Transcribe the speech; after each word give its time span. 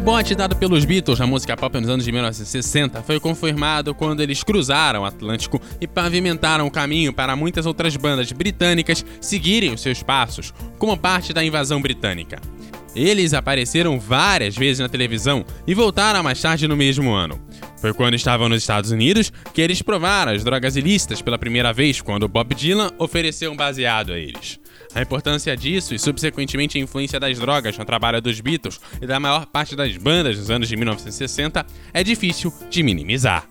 O 0.00 0.02
bote 0.02 0.34
dado 0.34 0.56
pelos 0.56 0.86
Beatles 0.86 1.18
na 1.18 1.26
música 1.26 1.54
pop 1.54 1.78
nos 1.78 1.90
anos 1.90 2.06
de 2.06 2.10
1960 2.10 3.02
foi 3.02 3.20
confirmado 3.20 3.94
quando 3.94 4.22
eles 4.22 4.42
cruzaram 4.42 5.02
o 5.02 5.04
Atlântico 5.04 5.60
e 5.78 5.86
pavimentaram 5.86 6.66
o 6.66 6.70
caminho 6.70 7.12
para 7.12 7.36
muitas 7.36 7.66
outras 7.66 7.94
bandas 7.96 8.32
britânicas 8.32 9.04
seguirem 9.20 9.74
os 9.74 9.82
seus 9.82 10.02
passos, 10.02 10.54
como 10.78 10.96
parte 10.96 11.34
da 11.34 11.44
invasão 11.44 11.82
britânica. 11.82 12.40
Eles 12.94 13.34
apareceram 13.34 13.98
várias 13.98 14.56
vezes 14.56 14.80
na 14.80 14.88
televisão 14.88 15.44
e 15.66 15.74
voltaram 15.74 16.22
mais 16.22 16.40
tarde 16.40 16.66
no 16.66 16.76
mesmo 16.76 17.12
ano. 17.12 17.40
Foi 17.80 17.94
quando 17.94 18.14
estavam 18.14 18.48
nos 18.48 18.62
Estados 18.62 18.90
Unidos 18.90 19.32
que 19.54 19.60
eles 19.60 19.80
provaram 19.80 20.32
as 20.32 20.44
drogas 20.44 20.76
ilícitas 20.76 21.22
pela 21.22 21.38
primeira 21.38 21.72
vez, 21.72 22.00
quando 22.00 22.28
Bob 22.28 22.54
Dylan 22.54 22.90
ofereceu 22.98 23.52
um 23.52 23.56
baseado 23.56 24.12
a 24.12 24.18
eles. 24.18 24.60
A 24.94 25.00
importância 25.00 25.56
disso 25.56 25.94
e, 25.94 25.98
subsequentemente, 25.98 26.76
a 26.76 26.80
influência 26.80 27.20
das 27.20 27.38
drogas 27.38 27.78
no 27.78 27.84
trabalho 27.84 28.20
dos 28.20 28.40
Beatles 28.40 28.80
e 29.00 29.06
da 29.06 29.20
maior 29.20 29.46
parte 29.46 29.76
das 29.76 29.96
bandas 29.96 30.36
nos 30.36 30.50
anos 30.50 30.68
de 30.68 30.76
1960 30.76 31.64
é 31.94 32.02
difícil 32.02 32.52
de 32.68 32.82
minimizar. 32.82 33.46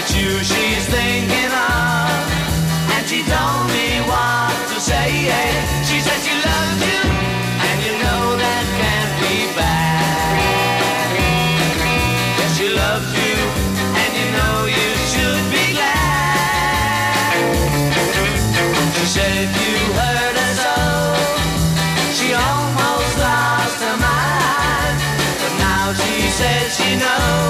it's 0.00 0.16
you 0.16 0.30
she's 0.40 0.86
thinking 0.88 1.52
of. 1.52 2.24
And 2.96 3.04
she 3.06 3.20
told 3.22 3.66
me 3.76 4.00
what 4.08 4.52
to 4.72 4.80
say. 4.80 5.28
She 5.88 6.00
said 6.00 6.20
she 6.24 6.34
loved 6.48 6.80
you, 6.90 7.02
and 7.68 7.76
you 7.84 7.92
know 8.04 8.22
that 8.42 8.64
can't 8.80 9.12
be 9.20 9.36
bad. 9.58 11.10
Yes, 12.38 12.50
she 12.56 12.68
loves 12.82 13.10
you, 13.20 13.36
and 14.00 14.10
you 14.18 14.26
know 14.36 14.56
you 14.76 14.88
should 15.12 15.44
be 15.52 15.64
glad. 15.76 17.36
She 18.96 19.04
said 19.16 19.48
you 19.60 19.74
hurt 19.98 20.36
her 20.40 20.52
so, 20.64 20.76
she 22.16 22.28
almost 22.48 23.12
lost 23.26 23.78
her 23.84 23.96
mind. 24.08 24.96
But 25.40 25.52
now 25.66 25.84
she 25.92 26.14
says 26.38 26.68
she 26.78 26.90
knows. 26.96 27.49